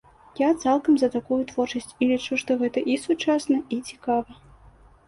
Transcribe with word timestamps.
Я 0.39 0.47
цалкам 0.63 0.95
за 1.01 1.09
такую 1.17 1.39
творчасць 1.53 1.93
і 2.01 2.09
лічу, 2.13 2.33
што 2.45 2.51
гэта 2.63 2.79
і 2.95 2.99
сучасна, 3.07 3.63
і 3.79 3.83
цікава. 3.93 4.41